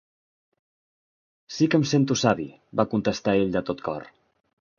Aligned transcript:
"Sí 1.57 1.67
que 1.73 1.79
em 1.81 1.85
sento 1.91 2.17
savi", 2.23 2.47
va 2.81 2.87
contestar 2.95 3.37
ell 3.45 3.53
de 3.59 3.65
tot 3.71 3.87
cor. 3.91 4.11